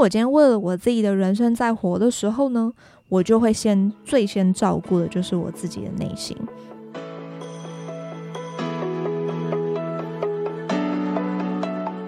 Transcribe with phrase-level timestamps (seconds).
[0.00, 2.72] 我今天为了我自己的人生在活的时候呢，
[3.10, 6.34] 我就会先最先照顾的就是我自己的内心。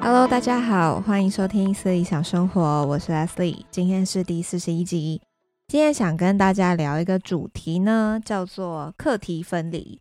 [0.01, 5.21] Hello，大家好，欢迎收听斯理想生活，我是 Leslie，今天是第四十一集。
[5.69, 10.01] 今天想跟大家聊一个主题呢，叫做课题分离。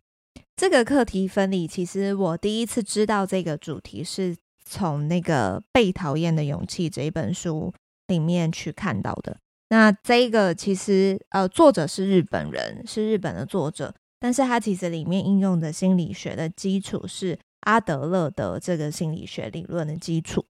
[0.56, 4.34] 这个课题分离，其实我第一次知道这个主题是
[4.64, 7.74] 从那个《被讨厌的勇气》这一本书
[8.12, 9.36] 里面去看到的。
[9.70, 20.44] 那这个其实呃，作者是日本人，是日本的作者，但是他其实里面应用的心理学的基础是阿德勒的这个心理学理论的基础。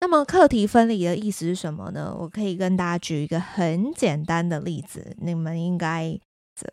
[0.00, 2.16] 那么课题分离的意思是什么呢？
[2.18, 6.18] 我可以跟大家举一个很简单的例子，你们应该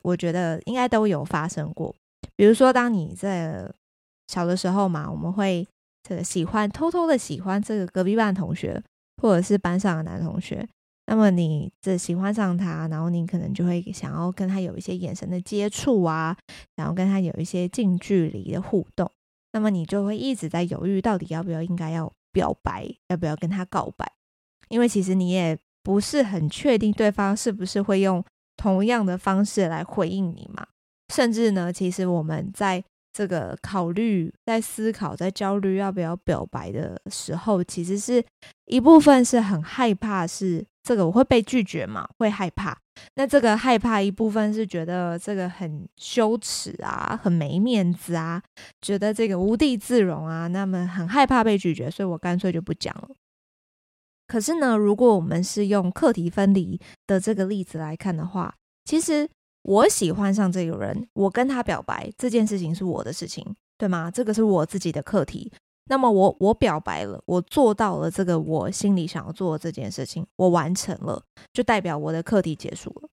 [0.04, 1.94] 我觉得应该都有发生过。
[2.36, 3.70] 比如说，当你在
[4.28, 5.68] 小的时候嘛，我们会
[6.08, 8.82] 这个喜欢偷偷的喜欢这个隔壁班同学，
[9.24, 10.68] 或者是班上的男同学。
[11.08, 16.38] 那么你这喜欢上他，然后你可能就会想要跟他有一些眼神的接触啊，
[16.76, 19.10] 然后跟他有一些近距离的互动。
[19.54, 24.10] 那么你就会一直在犹豫，到底要不要应该要表白，要不要跟他告白？
[24.70, 28.24] 因为其实你也不是很确定对方是不是会用
[28.56, 30.68] 同样的方式来回应你嘛。
[31.14, 32.84] 甚至呢，其实我们在
[33.14, 38.24] 这个考虑、在思考、在焦虑要不要表白的时候，其实是
[38.66, 42.76] 一部分是很害怕，是这个我会被拒绝嘛，会害怕。
[43.16, 48.42] 那这个害怕一部分是觉得这个很羞耻啊，很没面子啊，
[48.82, 53.10] 觉得这个无地自容啊，那么很害怕被拒绝，所以我干脆就不讲了。
[54.28, 59.30] 可是呢，如果我们是用课题分离的这个例子来看的话，其实。
[59.64, 64.12] 我喜欢上这个人，我跟他表白这件事情是我的事情，对吗？
[64.12, 65.52] 这个是我自己的课题。
[65.90, 73.10] 那么我我表白了，我做到了这个我心里想要做的这件事情，我完成了，就代表我的课题结束了。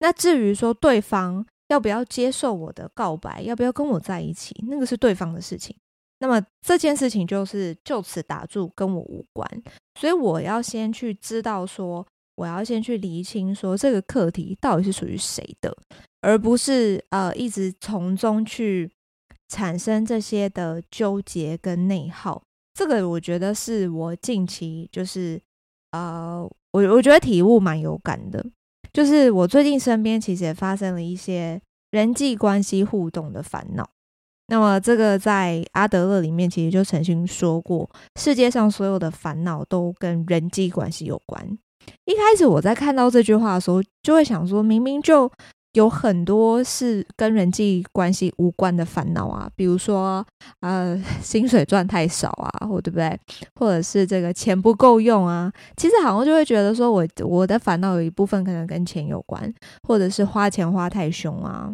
[0.00, 5.74] 那至于说对方要不要接受我的告白，要不要跟我在一起，那个是对方的事情。
[6.18, 9.62] 那么这件事情就是就此打住，跟我无关。
[9.98, 12.06] 所以我要先去知道说。
[12.40, 15.76] 我要先去厘清，说这个课题到底是属于谁的，
[16.22, 18.90] 而不是呃一直从中去
[19.48, 22.42] 产生这些的纠结跟内耗。
[22.72, 25.38] 这个我觉得是我近期就是
[25.90, 26.42] 呃
[26.72, 28.42] 我我觉得体悟蛮有感的，
[28.90, 33.90] 就是我最近身边其实也发生了一些人际关系互动的烦恼。
[34.46, 41.58] 那么这个在阿德勒里面其实就曾经说过，世界上所有的烦恼都跟人际关系有关。
[42.04, 45.30] 一开始我在看到这句话的时候，就会想说，明明就
[45.74, 50.24] 有很多是跟人际关系无关的烦恼啊，比如说，
[50.60, 53.16] 呃，薪水赚太少啊，或对不对？
[53.54, 59.52] 或者是这个钱不够用啊，其实好像就会觉得说我我的烦恼有一部分可能跟钱有关，
[59.86, 61.72] 或者是花钱花太凶啊，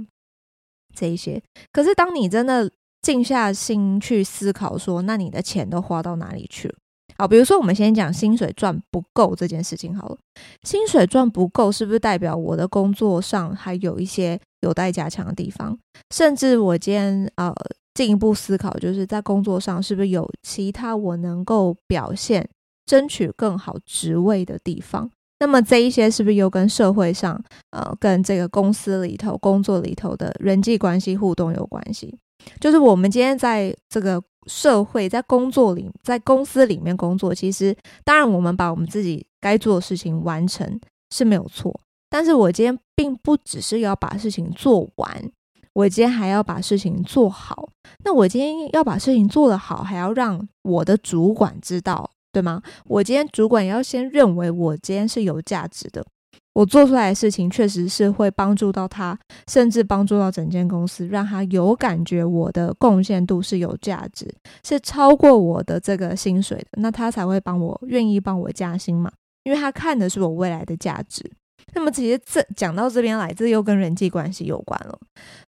[0.94, 1.42] 这一些。
[1.72, 6.74] 可是当你真的静下心去思考说，那你的钱都花到哪里去了？
[7.19, 10.19] 好，比如说我们先讲薪水赚不够这件事情好了。
[10.62, 15.78] 薪水赚不够，是不是代表我的工作上还有一些有待加强的地方？
[16.15, 17.54] 甚至我今天呃
[17.94, 22.47] 进一步思考，就是在工作上是不是有其他我能够表现、
[22.84, 25.10] 争取更好职位的地方？
[25.38, 32.19] 那么这一些是不是又跟社会上呃跟这个公司里头工作里头的人际关系互动有关系？
[32.60, 34.22] 就是我们今天在这个。
[34.48, 40.80] 社会在工作里，在公司里面工作，其实当然我们把我们自己该做的事情完成
[41.10, 41.80] 是没有错。
[42.08, 45.32] 但是我今天并不只是要把事情做完，
[45.72, 47.70] 我今天还要把事情做好。
[48.04, 52.62] 那我今天要把事情做得好，还要让我的主管知道，对吗？
[52.84, 56.06] 我今天主管要先认为我今天是有价值的。
[56.56, 64.34] 我做出来的事情确实是会帮助到他，甚至帮助到整间公司，让他有感觉我的贡献度是有价值，
[64.64, 69.12] 是超过我的这个薪水的，那他才会帮我愿意帮我加薪嘛，
[69.44, 71.30] 因为他看的是我未来的价值。
[71.74, 74.98] 那么其实这讲到这边来，这又跟人际关系有关了。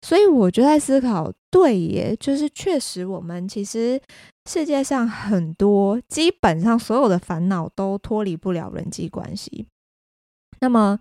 [0.01, 3.97] 所以我就在思考，对耶，就是确实我们其实
[4.49, 9.67] 世界上很多，基本上所有的烦恼都脱离不了人际关系。
[10.59, 10.99] 那么，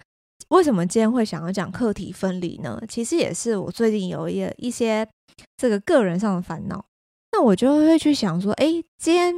[0.49, 2.81] 为什么今天会想要讲课题分离呢？
[2.89, 5.09] 其实也是我最近有一一些
[5.57, 6.85] 这个个人上的烦恼。
[7.33, 9.35] 那我就会去想说，诶，今天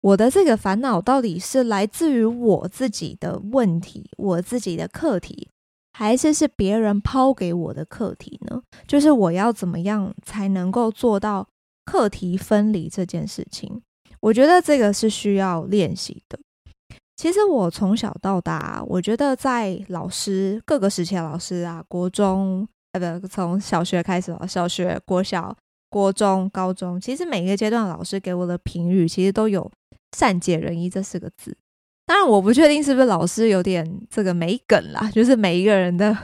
[0.00, 5.50] 我的这个烦恼到底是来自于我自己的问题，我自己的课题，
[5.92, 8.62] 还是是别人抛给我的课题呢？
[8.86, 11.46] 就是我要怎么样才能够做到
[11.84, 13.82] 课题分离这件事情？
[14.20, 16.38] 我觉得这个是需要练习的。
[17.16, 25.56] 其实我从小到大，我觉得在老师各个时期的老师啊，国中，呃，不，从小学开始，小学、国小、
[25.88, 29.70] 国中、高中，其实每一个阶段老师给我的评语，其实都有
[30.14, 31.56] “善解人意”这四个字。
[32.04, 36.14] 当然，我不确定是不是老师有点这个没梗啦，就是每一个人的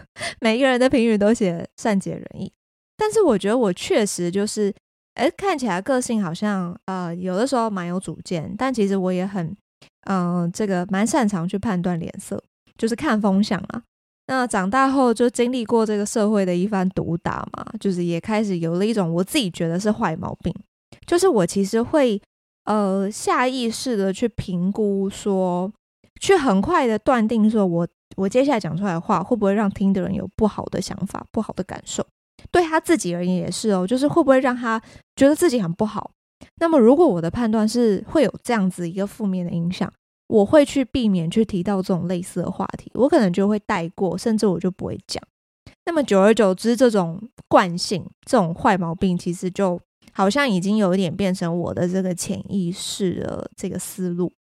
[0.40, 2.52] 每一个人的评语都写“善解人意”，
[2.98, 4.72] 但是我觉得我确实就是，
[5.14, 9.56] 哎，看起来个性好像呃，有的时候蛮有主见，但其实我也很。
[10.06, 12.42] 嗯，这个蛮擅长去判断脸色，
[12.76, 13.82] 就是看风向啊。
[14.28, 20.54] 那长大后就经历过这个社会的一番毒打嘛，就是也开始有了一种我自己觉得是坏毛病，
[21.06, 22.20] 就是我其实会
[22.64, 25.70] 呃下意识的去评估说，
[26.20, 32.06] 去很快的断定说我我接下来讲出来的话会不会让听的人有不好的想法、不好的感受，
[32.50, 34.80] 对他自己而言也是哦，就是会不会让他
[35.16, 36.12] 觉得自己很不好。
[36.56, 39.92] 那么，如果我的判断是会有这样子一个负面的影响，
[40.28, 45.22] 我会去避免去提到这种类似的话题，我可能就会带过，甚至我就不会讲。
[45.84, 49.78] 那么久而久之，这种惯性、这种坏毛病，其实就
[50.12, 54.32] 好像已经有一点变成我的这个潜意识的这个思路，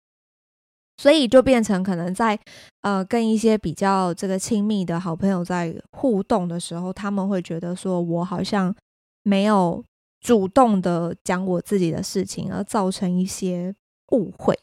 [0.98, 2.38] 所以就变成可能在
[2.82, 8.74] 呃跟一些比较这个亲密的好朋友在互动的时候，他们会觉得说我好像
[9.22, 9.82] 没有。
[10.20, 13.74] 主动的讲我自己的事情，而造成一些
[14.12, 14.58] 误会。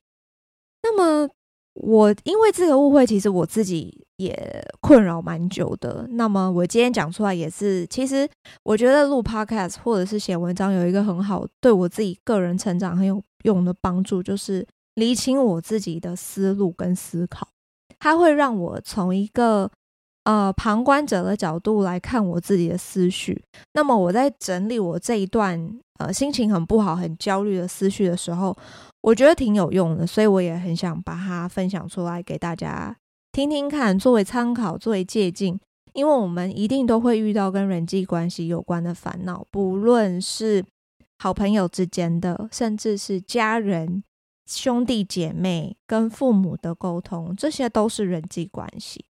[0.83, 1.29] 那么，
[1.73, 6.07] 我因为这个误会，其实我自己也困扰蛮久的。
[6.11, 8.29] 那么，我今天讲出来也是，其实
[8.63, 14.65] 我觉得录 Podcast 或者是写文章有一个很好，对我自己个人成长很有用的帮助，就是
[14.95, 17.47] 厘清我自己的思路跟思考。
[17.99, 19.71] 它会让我从一个。
[20.27, 23.41] 呃，旁观者的角度来看我自己的思绪，
[23.71, 25.57] 那么我在整理我这一段
[25.99, 28.53] 呃心情很不好、很焦虑的思绪的时候，
[28.99, 32.93] 我觉得挺有用的，所以我也很想把它分享出来给大家
[33.31, 35.57] 听听看，作为参考、作为借鉴。
[35.93, 40.61] 因为我们一定都会遇到跟人际关系有关的烦恼，不论是
[41.19, 44.03] 好朋友之间的，甚至是家人、
[44.45, 49.05] 兄弟姐妹跟父母的沟通，这些都是人际关系。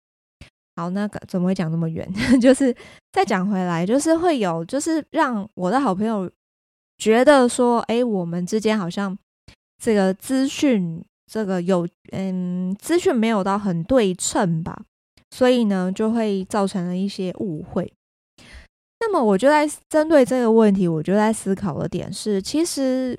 [0.77, 2.07] 好，那个怎么会讲那么远？
[2.39, 2.75] 就是
[3.11, 6.31] 再讲回来，就是会有，就是让我的好朋友
[6.99, 9.17] 觉得说，哎，我们之间好像
[9.83, 14.83] 这个资讯，这个有，嗯，资讯没有到很对称吧，
[15.31, 17.91] 所以呢，就会造成了一些误会。
[19.01, 23.19] 那么，我就在针对这个问题，我就在思考的点是，其实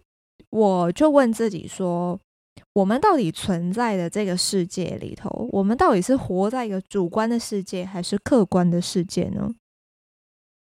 [0.51, 2.19] 我就问自己说。
[2.77, 9.49] 我们到底存在的这个世界里头，我们到底是活在一个主观的世界，还是客观的世界呢？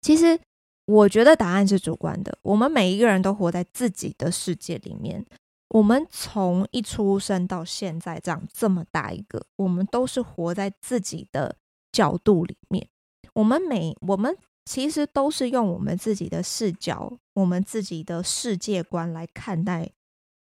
[0.01, 0.39] 其实，
[0.85, 2.37] 我觉得答案是主观的。
[2.43, 5.25] 我们每一个人都活在自己的世界里面。
[5.69, 11.55] 我们从一出生到现在，这样这么大一个，我们都是活在自己的
[11.91, 12.87] 角度里面。
[13.33, 19.89] 我们每我们其实都是用我们自己的视角，我们自己的世界观来看待。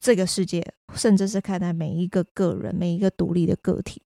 [0.04, 0.62] 这个世界，
[0.94, 4.02] 甚至是看待每一个个人、每一个独立的个体，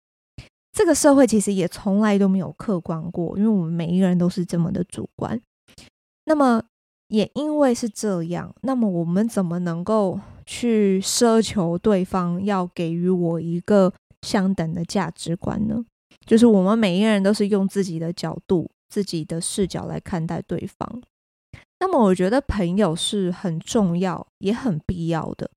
[0.73, 5.39] 这个社会其实也从来都没有客观过，因为我们每一个人都是这么的主观。
[6.25, 6.63] 那么，
[7.09, 13.93] 也因为是这样，那么我们怎么能够去奢求对方要给予我一个
[14.23, 15.85] 相等的价值观呢？
[16.25, 21.03] 就是我们每一个人都是用自己的角度、自己的视角来看待对方。
[21.81, 25.51] 那么，我觉得朋友是很重要，也很必要的。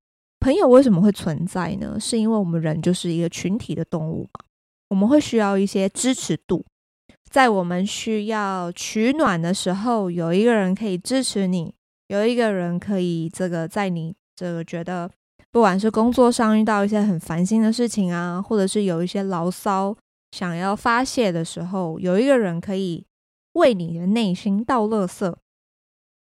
[0.46, 2.00] 朋友为什么会存在呢？
[2.00, 4.46] 是因为我们人就是一个群体的动物嘛，
[4.90, 6.64] 我们会需要一些支持度，
[7.32, 11.74] 在我们需要取暖的时候，有一个人可以支持你，
[12.10, 15.10] 有一个人可以这个在你这个觉得
[15.50, 19.98] 不管是工作上遇到一些很烦心的事情啊，或者是有一些牢骚
[20.34, 23.04] 想要发泄的时候，有一个人可以
[23.54, 25.36] 为你的内心倒垃圾，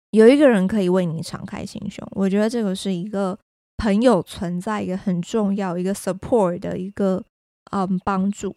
[0.09, 2.03] 有一个人可以为你敞开心胸。
[2.13, 3.37] 我觉得这个是一个。
[3.79, 7.23] 朋友存在一个很重要一个 support 的一个
[7.71, 8.55] 嗯帮助。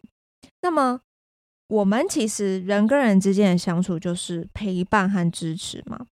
[0.60, 1.00] 那么
[1.68, 6.06] 我们其实人跟人之间的相处就是陪伴和支持嘛。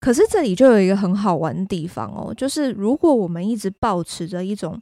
[0.00, 4.80] 可是这里就有一个很好玩的地方哦，就是如果我们一直保持着一种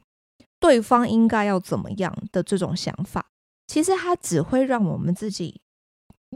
[0.60, 3.26] 对方应该要怎么样的这种想法，
[3.66, 5.60] 其实它只会让我们自己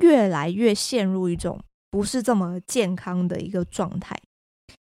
[0.00, 4.18] 越来越陷入一种不是这么健康的一个状态。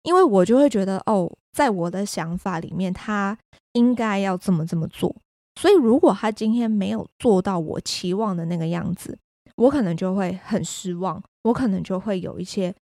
[0.02, 3.36] 因为我就会觉得，哦，在我的想法里面，他
[3.72, 5.14] 应该要这么这么做。
[5.60, 9.18] 所以，如果他今天没有做到我期望的那个样子，
[9.56, 12.74] 我可能就会很失望，我可能就会有一些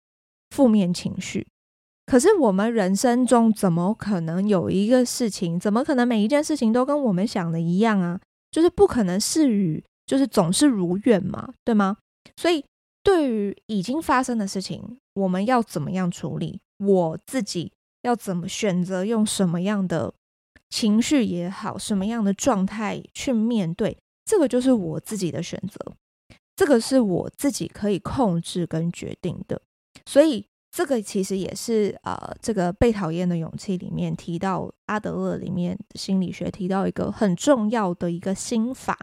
[0.52, 1.48] 负面情绪。
[2.06, 8.20] 可是我们人生中怎么可能有一个事情，怎么可能每一件事情都跟我们想的一样啊？
[8.52, 11.98] 就是不可能事与，就是总是如愿嘛，对吗？
[12.38, 12.64] 所以
[13.04, 16.62] 对于已经发生的事情，我们要怎么样处理？
[16.78, 17.72] 我自己
[18.08, 20.14] 要怎么选择，用什么样的
[20.70, 25.94] 情绪也好，什么样的状态去面对，这个就是我自己的选择，
[26.56, 29.62] 这个是我自己可以控制跟决定的，
[30.06, 30.46] 所以。
[30.70, 38.96] 这个其实也是呃，这个被讨厌的勇气里面提到阿德勒里面心理学提到一个很重要的一个心法，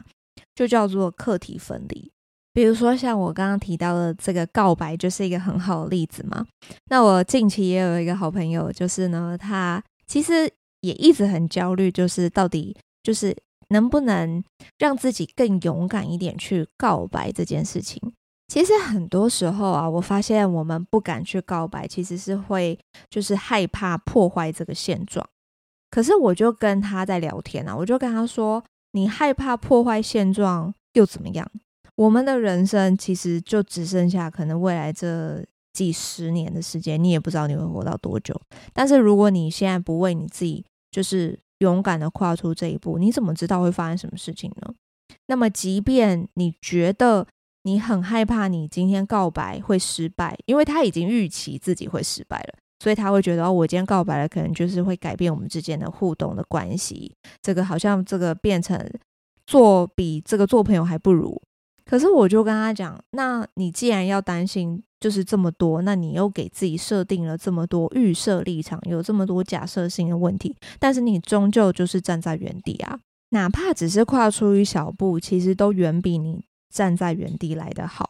[0.55, 2.13] 就叫做课题分离。
[2.55, 6.47] 比如说像我刚刚提到的这个告白，就是一个很好的例子嘛。
[6.87, 10.49] 那我近期也有一个好朋友，就是呢，他其实
[10.81, 13.37] 也一直很焦虑，就是到底就是
[13.71, 14.43] 能不能
[14.79, 18.01] 让自己更勇敢一点去告白这件事情。
[18.47, 22.79] 其实很多时候啊，我发现我们不敢去告白，其实是会
[23.11, 25.27] 就是害怕破坏这个现状。
[25.91, 31.51] 可是我就跟他在聊天啊，我就跟他说：“你害怕破坏现状又怎么样？
[31.97, 38.35] 我们的人生其实就只剩下可能未来这几十年的时间，你也不知道你会活到多久。
[38.73, 44.75] 但是如果你现在不为你自己，就是勇敢的跨出这一步，你怎么知道会发生什么事情呢？
[45.27, 47.27] 那么，即便你觉得……
[47.67, 57.17] 你很害怕你今天告白会失败，因为他已经预期自己会失败了，所以他会觉得哦，我今天告白了，可能就是会改变我们之间的互动的关系。
[57.41, 58.79] 这个好像这个变成
[59.47, 61.41] 做比这个做朋友还不如。
[61.85, 72.99] 可是我就跟他讲，那你既然要担心就是这么多，那你又给自己设定了这么多预设立场，有这么多假设性的问题，但是你终究就是站在原地啊，
[73.31, 76.45] 哪怕只是跨出一小步，其实都远比你。
[76.75, 78.05] 站在原地来的好，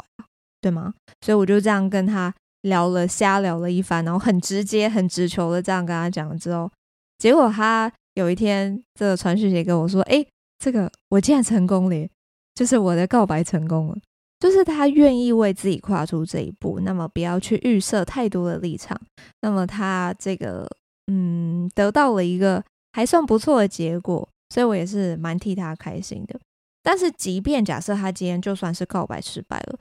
[0.62, 0.94] 对吗？
[1.20, 6.70] 所以我就这样跟他聊了，瞎聊了一番，然后很直接、很直球的这样跟他讲了之后，
[7.18, 10.26] 结果他有一天这个传讯息跟我说：“诶，
[10.58, 12.08] 这个我竟然成功了，
[12.54, 13.96] 就是我的告白成功了，
[14.38, 19.00] 就是他愿意为自己跨出这一步，那么不要去预设太多的立场，
[19.40, 20.68] 那么他这个
[21.06, 26.38] 嗯得到了一个还算不错的结果，所以我也是蛮替他开心的。”
[26.86, 29.78] 但是，即便假设他今天就算是告白失败了，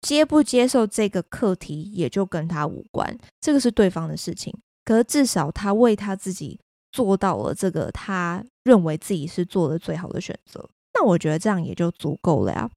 [0.00, 4.56] 接不接受这个课题也就跟他无关，这个是对方的事情。
[4.86, 6.58] 可是至少他为他自己
[6.90, 10.66] 做到了这个他认为自己是做的最好的选择，
[10.98, 12.68] 那我觉得这样也就足够了呀。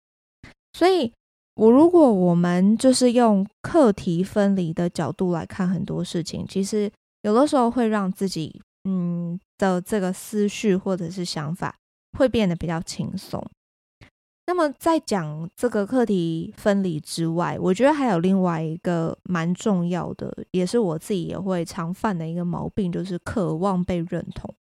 [0.74, 1.12] 所以，
[1.56, 6.92] 我如果我们就是用课题分离的角度来看很多事情，其实
[7.24, 11.76] 有的时候会让自己嗯的这个思绪或者是想法
[12.18, 13.44] 会变得比较轻松。
[14.48, 24.54] 那么，在讲这个课题分离之外，我觉得还有另外一个蛮重要的，也是我自己也会常犯的一个毛病，就是渴望被认同。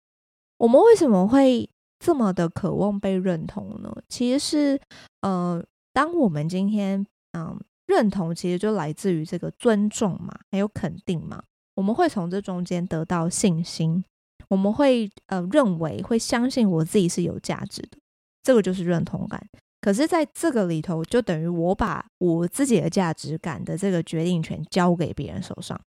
[0.59, 3.93] 我们为什么会这么的渴望被认同呢？
[4.09, 4.81] 其实是，
[5.21, 11.43] 呃，当我们今天，嗯、认同，其实就来自于这个尊重嘛，还有肯定嘛，
[11.75, 14.05] 我们会从这中间得到信心，
[14.49, 17.99] 我们会，呃，认为会相信我自己是有价值的，
[18.43, 19.45] 这个就是认同感。
[19.81, 25.81] 可是，在这个里头，就等于我把我自己的价值感的这个决定权交给别人手上。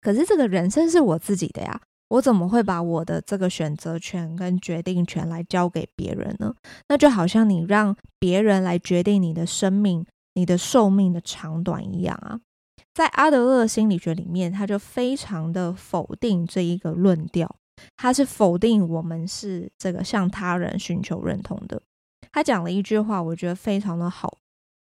[0.00, 1.80] 可是，这个人生是我自己的呀，
[2.12, 6.54] 我怎么会把我的这个选择权跟决定权来交给别人呢？
[6.88, 10.04] 那就好像你让别人来决定你的生命、
[10.34, 12.38] 你的寿命的长短一样啊。
[12.92, 17.56] 在阿德勒心理学里面，他就非常的否定这一个论调，
[17.96, 21.80] 他是否定我们是这个向他人寻求认同的。
[22.30, 24.36] 他讲了一句话，我觉得非常的好。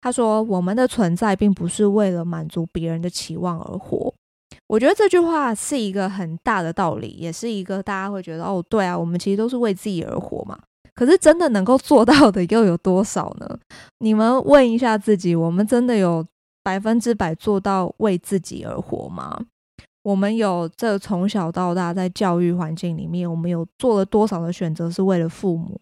[0.02, 4.11] 他说：“我们的存在并不是为了满足别人的期望而活。”
[4.68, 10.58] 我觉得这句话是一个很大的道理，也是一个大家会觉得哦，对啊，我们其实都是为自己而活嘛。
[10.94, 13.60] 可是真的能够做到的又有多少呢？
[14.00, 16.26] 你们问一下自己：我们真的有
[16.64, 19.40] 百分之百做到为自己而活吗？
[20.04, 25.80] 我们有这从小到大在教育环境里面，我们有做了多少的选择是为了父母？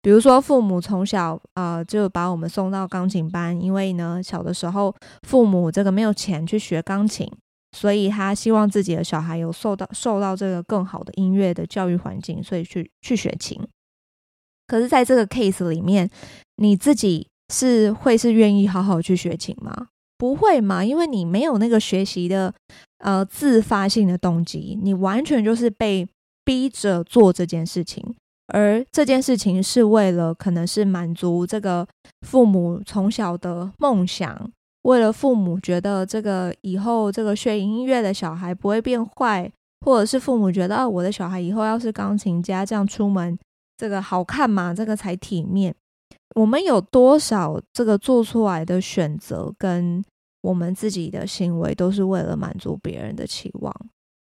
[0.00, 4.94] 比如说，父母从小呃就把我们送到钢琴班，因为呢，小的时候
[5.26, 7.28] 父母这个没有钱去学钢琴，
[7.72, 13.60] 所以他希望自己的小孩有受到受到这个更好的音乐的教育环境，所以去去学琴。
[14.66, 16.08] 可是，在这个 case 里面，
[16.56, 19.88] 你自己是会是愿意好好去学琴吗？
[20.18, 22.52] 不会嘛，因为你没有那个学习的
[22.98, 26.06] 呃自发性的动机，你完全就是被
[26.44, 28.14] 逼着做这件事情。
[28.48, 31.86] 而这件事情是为了，可能是满足这个
[32.26, 34.50] 父母从小的梦想，
[34.88, 39.50] 为了父母觉得这个以后这个学音乐的小孩不会变坏，
[39.84, 43.38] 或者是父母觉得啊，我的小孩以后要是钢琴家，这样出门
[43.76, 45.74] 这个好看嘛，这个才体面。
[46.36, 50.02] 我们有多少这个做出来的选择跟
[50.40, 53.74] 我们自己的行为，都是为了满足别人的期望？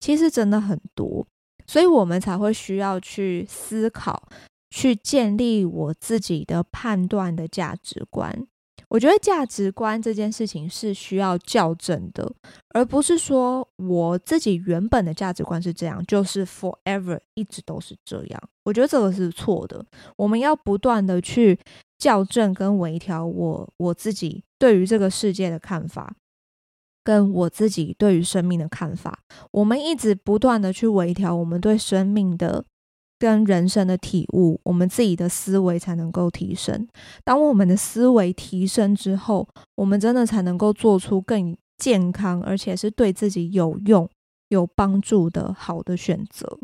[0.00, 1.24] 其实真的很多，
[1.68, 4.28] 所以我们才会需要去思考，
[4.70, 8.44] 去建立我自己的判断的价值观。
[8.88, 12.30] 我觉得价值观这件事情是需要校正的，
[12.70, 18.42] 而不是说我自己原本的价值观是这样，就是 forever 一直都是这样。
[18.64, 19.84] 我觉得这个是错的。
[20.16, 21.58] 我们要不断的去
[21.98, 26.14] 校正跟微调我我自己对于这个世界的看法，
[27.04, 29.18] 跟我自己对于生命的看法。
[29.50, 32.64] 我们一直不断的去微调我们对生命的。
[33.18, 36.86] 跟人生的体悟，我们自己的思维才能够提升。
[37.24, 44.08] 当我们的思维提升之后，我们真的才能够做出更健康，而且是对自己有用、
[44.48, 46.58] 有帮助的好的选择。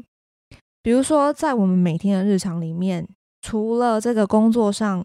[0.83, 3.09] 比如说，在我们每天的日常里面，
[3.41, 5.05] 除了这个工作上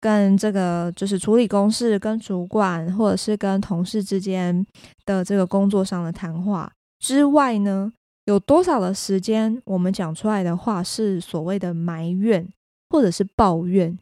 [0.00, 4.66] 跟这个就是处理公事、跟主管或者是跟同事之间
[5.04, 7.92] 的这个工作上的谈话之外呢，
[8.30, 12.48] 有多少的时间，我们讲出来的话是所谓的埋怨，
[12.88, 13.98] 或者是抱怨？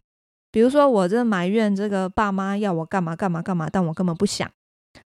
[0.52, 4.46] 比如说，我这埋怨这个爸妈要我干嘛干嘛干嘛，但我根本不想；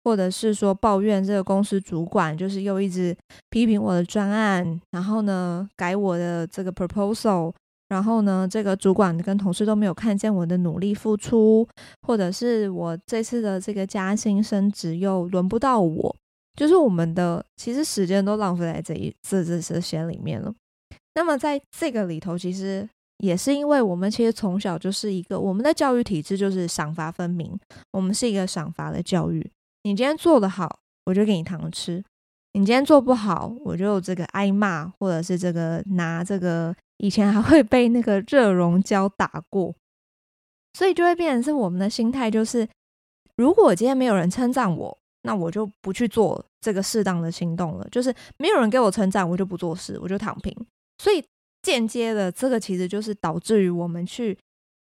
[0.04, 3.16] 或者是说抱怨这个公司主管，就是又一直
[3.50, 7.52] 批评我的专案，然后呢改我的这个 proposal，
[7.88, 11.66] 然后呢这个主管跟同事都没有看见我的努力付出，
[12.02, 16.16] 或者是我这次的这个加薪升职又轮不到我。
[16.58, 20.52] 就是我们的其实时间都浪费在这一这这这些里面了。
[21.14, 22.88] 那么在这个里头，其实
[23.18, 27.56] 也是因为我们其实从小就是一个我们的教育体制就是赏罚分明，
[27.92, 29.48] 我们是一个赏罚的教育。
[29.84, 32.02] 你今天做的好，我就给你糖吃；
[32.54, 39.72] 你今天做不好，我就这个挨骂，或者是这个拿这个以前还会被那个热熔胶打过，
[40.72, 42.68] 所以就会变成是我们的心态就是，
[43.36, 44.98] 如果今天没有人称赞我。
[45.28, 50.56] 那我就不去做这个适当的行动了，就是没有人给我称赞，我就不做事，我就躺平。
[50.96, 51.22] 所以
[51.60, 54.38] 间接的，这个其实就是导致于我们去，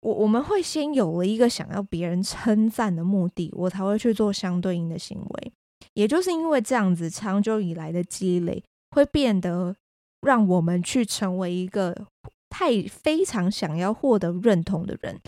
[0.02, 5.52] 我我们会先有了一个想要别人称赞的目的，我才会去做相对应的行为。
[5.96, 9.76] 也就是因为这样子，长久以来的积累，会变得
[10.22, 12.06] 让我们去成为一个
[12.50, 15.20] 太非常想要获得认同的人。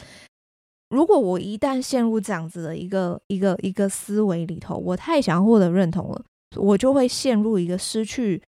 [0.92, 6.22] 如果我一旦陷入这样子的一个一个一个思维里头，我太想获得认同了，
[6.58, 8.44] 我就会陷入一个失去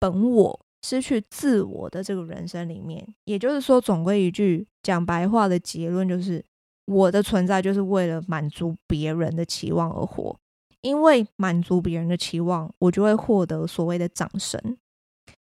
[0.00, 3.06] 本我、失去自我的这个人生里面。
[3.26, 6.42] 也就是说，总归一句，讲白话的结论就是，
[6.86, 10.34] 我的存在就是为了满足别人的期望而活。
[10.80, 14.58] 因为满足别人的期望，我就会获得所谓的掌声。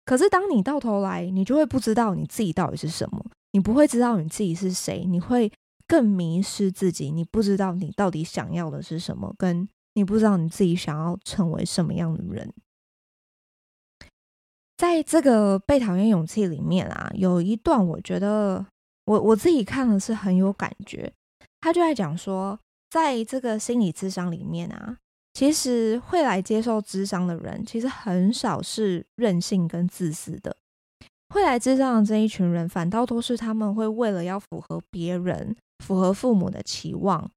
[0.05, 5.51] 可是，当你到头来，你就会不知道你自己到底是什么，你不会知道你自己是谁，你会。
[5.87, 12.53] 更迷失自己，你不知道你到底想要的是什么，跟你不知道你自己想要成为什么样的人。
[14.77, 18.65] 在这个被讨厌勇气里面啊，有一段我觉得
[19.05, 21.13] 我我自己看了是很有感觉。
[21.61, 24.97] 他就在讲说，在这个心理智商里面啊，
[25.33, 30.57] 其实会来接受智商的人，其实很少是任性跟自私的。
[31.33, 35.55] 会来智商的这一群人，反倒都是他们会为了要符合别人。
[35.79, 37.29] 符合父母的期望，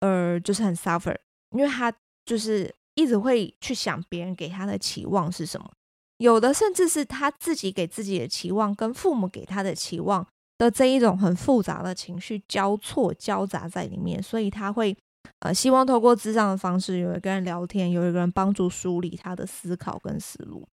[0.00, 1.16] 而就是很 suffer，
[1.56, 1.92] 因为他
[2.24, 5.70] 就是一直会去想别人给他的期望是什么，
[6.18, 10.26] 有的甚至是他自己给自己的期望跟父母给他的期望
[10.58, 14.96] 的这一种很复杂的情绪交错交杂在里面，所以他会
[15.40, 20.68] 呃希望透过智障的方式，有一个人聊天，有一个人帮助梳理他的思考跟思路。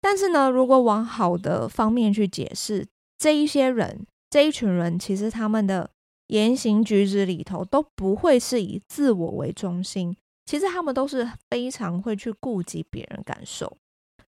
[0.00, 5.90] 但是呢，如果往好的方面去解释，这一些人这一群人其实他们的。
[6.32, 10.16] 言行举止里头都不会是以自我为中心，
[10.46, 13.76] 其实他们都是非常会去顾及别人感受，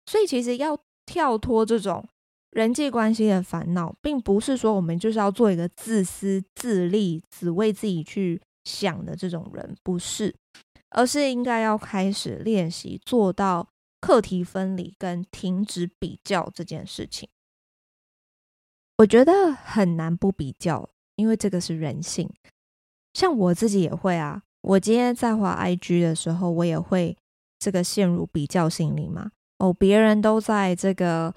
[0.07, 2.05] 所以其实要跳脱这种
[2.51, 10.35] 人际关系的烦恼，并不是说我们就是要做一个自私自利、只为自己去想的这种人，不是，
[10.91, 13.69] 而是应该要开始练习做到
[14.01, 17.29] 课题分离跟停止比较这件事情。
[18.99, 20.89] 我觉得很难不比较。
[21.17, 22.29] 因为这个是人性，
[23.15, 24.43] 像我自己也会啊。
[24.63, 27.17] 我今天在滑 IG 的时候，我也会
[27.59, 29.31] 这个陷入比较心理嘛。
[29.59, 31.35] 哦，别人都在这个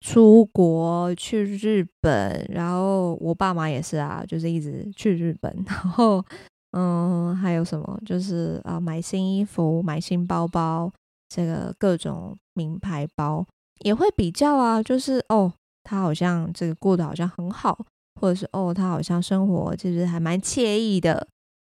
[0.00, 6.24] 出国去日本，然后我爸妈也是啊，就是一直去日本， 然后
[6.72, 8.00] 嗯，还有什么？
[8.04, 10.92] 就是啊，买新衣服、买新包包，
[11.28, 13.46] 这个各种名牌包
[13.80, 14.82] 也会比较啊。
[14.82, 15.52] 就是哦，
[15.82, 17.86] 他好像这个过得好像很好，
[18.18, 21.26] 或者是哦，他好像生活其实还蛮惬意的。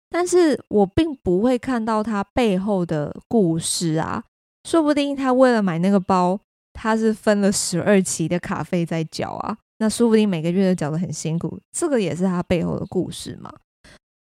[0.10, 4.23] 但是我并不会看到他背后的故事啊。
[4.67, 6.39] 说不定他为了买那个包，
[6.73, 9.58] 他是分了十二期的卡费在缴啊。
[9.79, 13.51] 那说不定每个月都缴得很辛苦，这个也是他背后的故事嘛。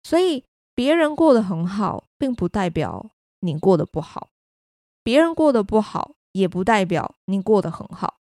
[0.03, 0.43] 所以。
[0.77, 4.27] 别人过得很好，并不代表你过得不好；
[5.03, 8.17] 别人过得不好，也不代表你过得很好，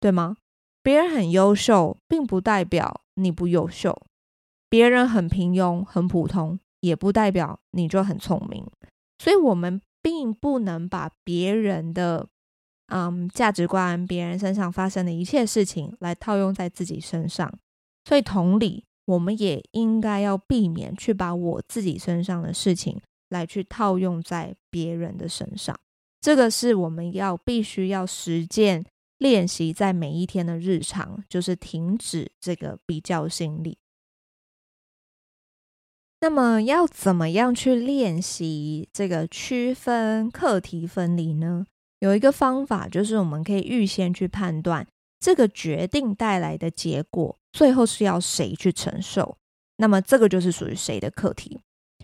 [0.00, 0.38] 对吗？
[0.88, 3.92] 别人很优秀，并不代表你不优秀；
[4.70, 8.66] 别人很平庸、很普通，也不代表你就很聪明。
[9.18, 12.26] 所以，我们并不能把别人的
[12.86, 17.52] 嗯价值观、别人身上发生的一切事情来套用在自己身上。
[18.06, 18.86] 所以，同理。
[19.04, 22.98] 我们也应该要避免去把我自己身上的事情
[23.28, 25.78] 来去套用在别人的身上，
[26.22, 28.86] 这个是我们要必须要实践
[29.18, 33.78] 练习在每一天的日常，就是停止这个比较心理。
[36.20, 41.66] 那么要怎么样去练习这个区分课题分离呢？
[42.00, 44.86] 有一个方法就是我们可以预先去判断。
[45.20, 49.36] 这个决定带来的结果，最后是要谁去承受？
[49.78, 51.58] 那么这个就是属于谁的课题？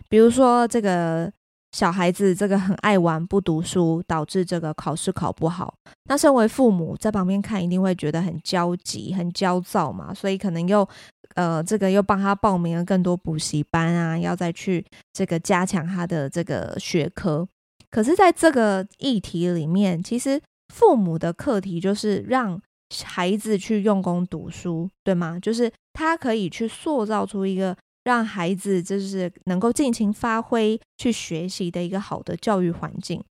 [0.09, 1.31] 比如说，这个
[1.75, 5.75] 小孩子这个很爱玩不读书，导致这个考试考不好。
[6.05, 10.13] 那身为父母在旁边看，一定会觉得很焦急、很焦躁嘛。
[10.13, 10.87] 所以可能又
[11.33, 17.45] 呃，这个又帮他报名了更多补习班啊，要再去这个加强他的这个学科。
[17.91, 20.41] 可是，在这个议题里面，其实
[20.73, 22.61] 父母的课题就是让。
[23.03, 25.39] 孩子去用功读书，对吗？
[25.41, 33.21] 就是他可以去塑造出一个让孩子就是能够尽情发挥、去学习的一个好的教育环境。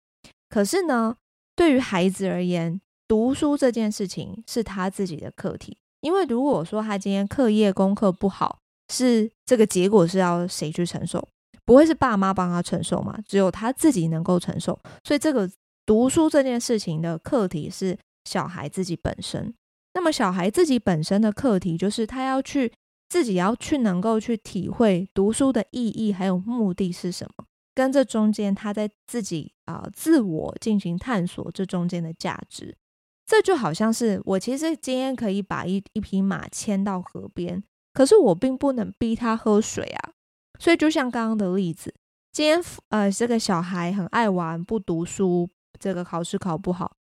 [0.51, 1.17] 可是呢，
[1.57, 5.79] 对于孩子而言，读书这件事情是他自己的课题。
[6.03, 8.59] 因为如果说他今天课业功课不好，
[8.93, 11.27] 是这个结果是要谁去承受？
[11.65, 13.19] 不会是爸妈帮他承受吗？
[13.27, 14.79] 只有他自己能够承受。
[15.03, 15.51] 所以这个
[15.87, 17.99] 读书这件事情的课题是。
[18.27, 19.53] 小孩自己本身，
[19.93, 22.73] 那么小孩自己本身的课题就是他要去
[23.09, 32.77] 自己要去能够去体会读书的意义还有目的是什么，跟这中间他在自己啊、自我进行探索这中间的价值，
[33.25, 37.63] 这就好像是我其实今天可以把一一匹马牵到河边，
[37.93, 40.13] 可是我并不能逼他喝水啊，
[40.59, 41.95] 所以就像刚刚的例子，
[42.33, 46.97] 今天呃这个小孩很爱玩不读书，这个考试考不好。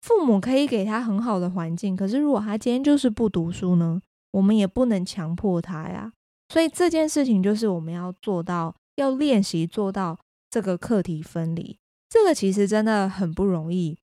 [0.00, 4.00] 父母可以给他很好的环境，可是如果他今天就是不读书呢？
[4.32, 6.12] 我们也不能强迫他呀。
[6.48, 10.18] 所以这件事情就是我们要做到，要练习做到
[10.50, 11.78] 这个课题分离。
[12.08, 13.98] 这个其实真的很不容易。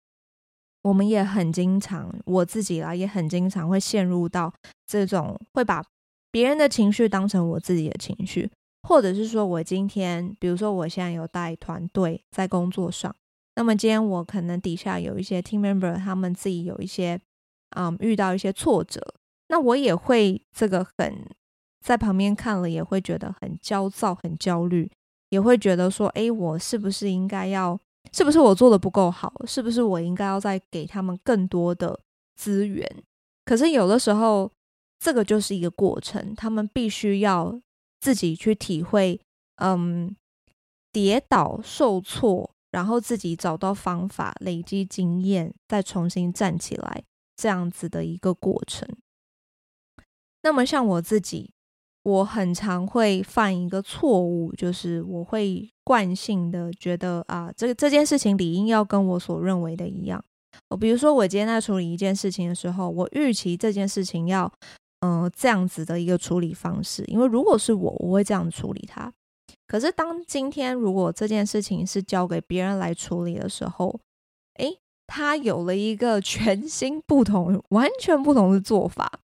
[0.81, 4.53] 我们也很经常，我自己啦也很经常会陷入到
[4.85, 5.81] 这种会把
[6.29, 8.51] 别人的情绪当成我自己的情绪，
[8.85, 13.15] 或者是说我今天，比如说我现在有带团队在工作上。
[13.55, 17.17] 那么今天我可能底下有一些 team member，他们自己有一些，
[17.77, 18.99] 嗯，遇到一些挫折，
[19.53, 21.29] 那我也会这个很
[21.79, 24.89] 在旁边看了，也会觉得很焦躁、很焦虑，
[25.29, 27.79] 也会觉得说，诶，我是不是应该要，
[28.11, 31.99] 是不是我做的不够好，是不是我应该要再给他们更多的
[32.35, 33.03] 资源？
[33.45, 34.51] 可是有的时候，
[34.97, 37.61] 这个就是一个过程，他们必须要
[37.99, 39.21] 自己去体会，
[39.57, 40.15] 嗯，
[40.91, 42.49] 跌倒、受挫。
[42.71, 47.03] 然后自己找到方法，累积经验，再重新站起来，
[47.35, 48.89] 这样子的一个过程。
[50.43, 51.51] 那么像我自己，
[52.03, 60.23] 我很常会犯一个错误，就是我会惯性的觉得啊，这个这件事情理应要跟我所认为的一样。
[60.69, 64.51] 我比如说，我今天在处理一件事情的时候，我预期这件事情要
[64.99, 69.11] 嗯、这样子的一个处理方式，因为如果是我，我会这样处理它。
[69.67, 73.99] 可是，当今天如果这件事情是交给别人来处理的时候，
[74.59, 74.77] 诶，
[75.07, 79.19] 他有了一个全新不同、完全不同的做法。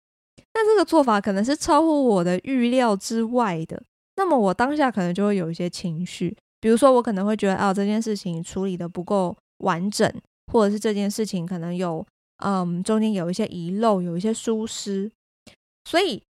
[0.57, 3.83] 那这个做法可能是超乎我的预料之外的。
[4.17, 10.11] 那么，我当下可能就会有一些情绪，比如说，我可能会觉得，啊，这件事情处理得不够完整，
[10.51, 12.03] 或者是这件事情可能有，
[12.43, 15.13] 嗯，中间有一些遗漏，有一些疏失，
[15.85, 16.23] 所以。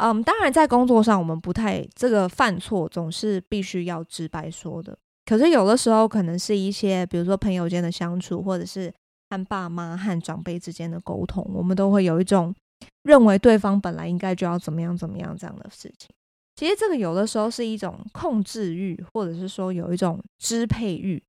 [0.00, 4.96] 嗯，当然，在工作上，我们不太这个犯错，总是必须要直白说的。
[5.26, 8.90] 可是有的时候，可能是一些，比如说朋友间的相处，或者是
[9.28, 12.54] 和爸妈和长辈之间的沟通，我们都会有一种
[13.02, 16.10] 认为对方本来应该就要怎么样怎么样这样的事情。
[16.54, 21.22] 其实这个有的时候是一种控制欲，或者是说有一种支配欲，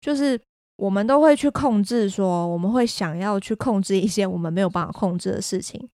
[0.00, 0.40] 就是
[0.76, 5.88] 我们都会去控制，说我们会想要去控制一些我们没有办法控制的事情，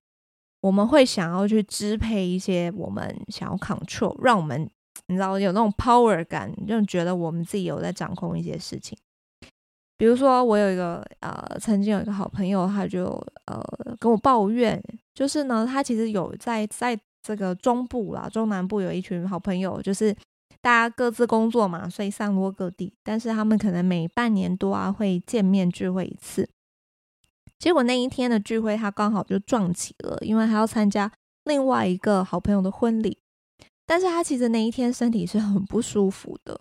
[0.60, 4.68] 我们会想要去支配一些我们想要 control，让我们
[5.08, 8.96] 你知道有那种 power 感，就觉得我们自己有在掌控一些事情。
[9.98, 13.04] 比如说，我有一个呃，曾经有一个好朋友，他就
[13.46, 13.62] 呃
[13.98, 14.82] 跟我抱怨，
[15.14, 20.14] 就是呢，他其实有在在这个中部啦、中南部有一群好朋友，就是
[20.60, 26.48] 大家各自工作嘛，所以散落各地，但是他们可能每半年多啊会见面聚会一次。
[27.58, 31.10] 结果那一天的聚会，他刚好就撞期了，因为他要参加
[31.44, 33.16] 另外一个好朋友的婚礼，
[33.86, 36.60] 但是他其实那一天身体是很不舒服的。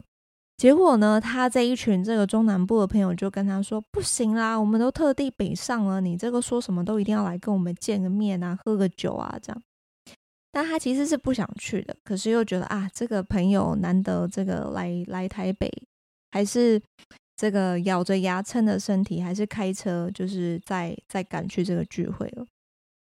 [0.58, 9.62] 结果呢，他这一群这个中南部的朋友就跟他说：“不行啦，我们都特地北上了，你这个说什么都一定要来跟我们见个面啊，喝个酒啊，这样。”
[10.54, 15.70] 但他其实是不想去的，可是又觉得啊，这个朋友难得这个来来台北，
[16.32, 16.82] 还是
[17.36, 22.46] 这个咬着牙撑着身体，还是开车，就是在在赶去这个聚会了。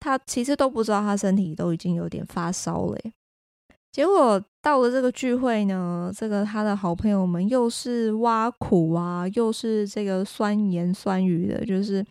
[0.00, 2.98] 他其实都不知道他身体都已经有点发烧了。
[3.92, 12.02] 结果到了这个聚会呢，这个他的好朋友们又是挖苦啊，又是这个酸言酸语的，就是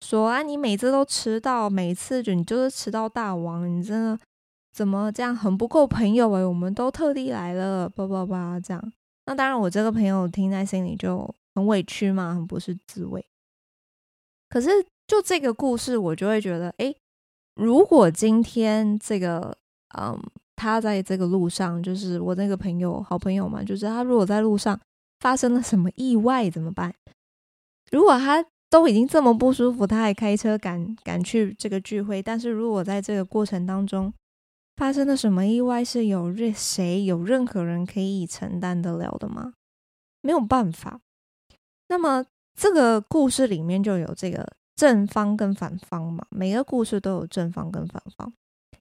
[0.00, 4.18] 说啊，你每次都迟到，每次就你就是迟到大王，你真的
[4.72, 8.92] 怎么这样很不够朋友诶，我们都特地来了，叭叭叭这样。
[9.26, 13.24] 那当然，我这个朋友听在心里就很委屈嘛，很不是滋味。
[14.48, 14.68] 可是
[15.06, 16.96] 就这个故事，我就会觉得，诶，
[17.54, 19.56] 如果今天这个，
[19.96, 20.20] 嗯。
[20.60, 24.78] 他在这个路上，就是我那个朋友，好朋友嘛，就是他如果在路上
[25.20, 26.94] 发生了什么意外怎么办？
[27.90, 34.12] 如果他都已经这么不舒服，他还开车赶赶去这个聚会，但是如果在这个过程当中
[34.76, 39.54] 发生了什么意外，是有任谁有任何人可以承担得了的吗？
[40.20, 41.00] 没有办法。
[41.88, 44.46] 那么这个故事里面就有这个
[44.76, 48.32] 正方跟反方嘛，每个故事都有正方跟反方。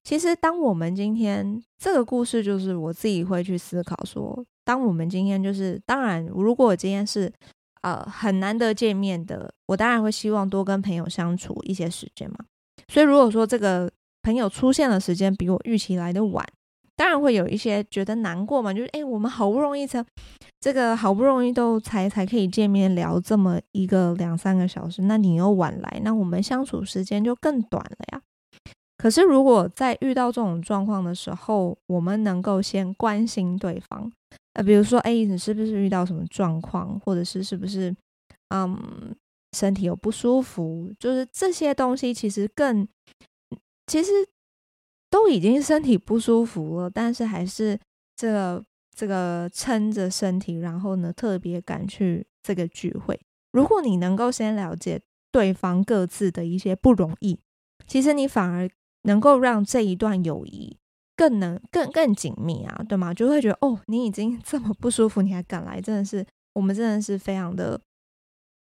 [0.10, 7.32] 其实，当我们今天这个故事，就是我自己会去思考说，当我们今天就是，当然，如果我今天是
[7.84, 12.38] 呃很难得见面的，我当然会希望多跟朋友相处一些时间嘛。
[12.88, 13.88] 所以，如果说这个
[14.24, 16.44] 朋友出现的时间比我预期来的晚，
[16.96, 18.74] 当然会有一些觉得难过嘛。
[18.74, 20.04] 就是哎，我们好不容易才
[20.60, 28.22] 这个好不容易都才才可以见面聊这么一个两三个小时，那你又晚来，那我们相处时间就更短了呀。
[29.02, 34.12] 可是，如果在遇到这种状况的时候，我们能够先关心对方，
[34.56, 37.96] 呃，比如说，哎，你是不是遇到什么状况，或者是是不是，
[38.50, 39.16] 嗯，
[39.54, 42.86] 身体有不舒服，就是这些东西，其实更，
[43.88, 44.12] 其实
[45.10, 47.80] 都已经身体不舒服了，但是还是
[48.18, 48.62] 这个
[48.94, 53.18] 这个撑着身体，然后呢，特别赶去这个聚会。
[53.54, 55.00] 如果你能够先了解
[55.32, 57.40] 对方各自的一些不容易，
[57.88, 58.70] 其实你反而。
[59.04, 60.78] 能够让这一段友谊
[61.16, 63.14] 更能更更紧密啊，对吗？
[63.14, 67.80] 就会觉得哦，你已经 这么不舒服，你还敢来，真的是我们真的是非常的，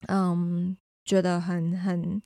[0.07, 2.21] 嗯，觉得很很，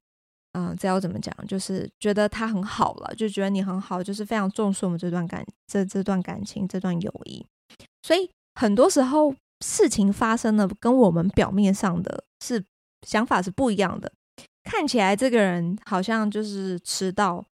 [0.53, 1.33] 嗯，这要怎么讲？
[1.47, 7.45] 就是觉得他很好了，就觉得你很好，就是非常重视我们这段感这这段感情这段友谊。
[8.03, 9.33] 所以很多时候
[9.65, 12.63] 事情发生了，跟我们表面上的是
[13.05, 14.11] 想法是不一样的。
[14.63, 17.45] 看起来这个人好像就是迟到。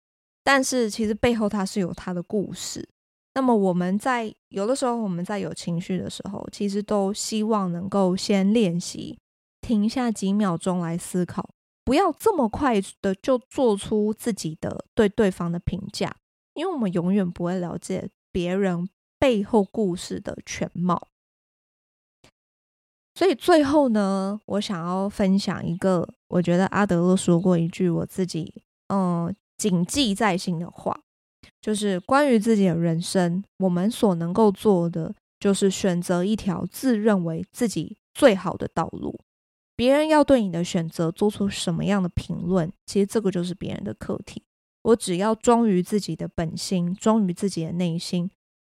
[0.45, 2.87] 但是其实背后他是有他的故事。
[3.33, 9.17] 那么我们在有的时候我们在有情绪的时候，其实都希望能够先练习
[9.59, 11.49] 停下几秒钟来思考，
[11.83, 16.15] 不要这么快的就做出自己的对对方的评价，
[16.53, 21.09] 因为我们永远不会了解别人背后故事的全貌。
[23.15, 29.35] 所以最后呢，我想要分享一个，我觉得阿德勒说过一句我自己嗯。
[29.57, 31.01] 谨记在心的话，
[31.61, 39.19] 就是关于自己的人生，我们所能够做的，就是选择一条自认为自己最好的道路。
[39.75, 44.43] 别人要对你的选择做出什么样的评论，其实这个就是别人的课题。
[44.83, 48.29] 我只要忠于自己的本心，忠于自己的内心，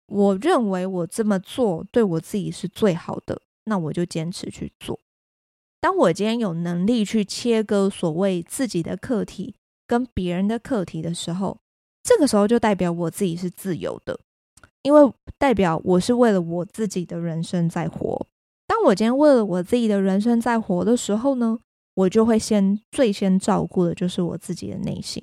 [0.07, 4.99] 我认为我这么做对我自己是最好的，那我就坚持去做。
[5.81, 9.55] 当我今天有能力去切割所谓自己的课题，
[9.89, 11.59] 跟别人的课题的时候，
[12.05, 14.21] 这个时候就代表我自己是自由的，
[14.83, 18.27] 因为代表我是为了我自己的人生在活。
[18.67, 21.59] 当我今天为了我自己的人生在活的时候呢，
[21.95, 25.23] 我就会先最先照顾的就是我自己的内心。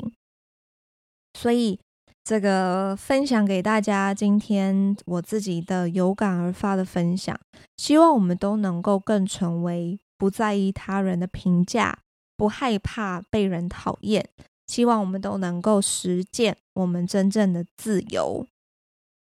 [1.36, 1.80] 所以
[2.24, 7.40] 这个分享给大家，今天我自己的有感而发的分享，
[7.78, 12.00] 希望我们都能够更成为不在意他人的评价，
[12.36, 14.28] 不害怕被人讨厌。
[14.68, 18.46] 希望我们都能够实践我们真正的自由。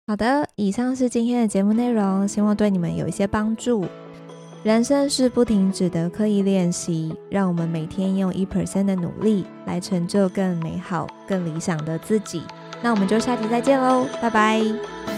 [0.07, 3.85] 好的，以上是今天的节目内容，希望对你们有一些帮助。
[4.63, 12.43] 人生是不停止的刻意练习，让我们每天用一 percent 的努力来成就更美好、更理想的自己。
[12.81, 15.12] 那我们就下期再见喽，拜拜。